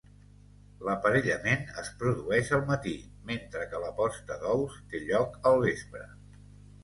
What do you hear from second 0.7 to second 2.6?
L'aparellament es produeix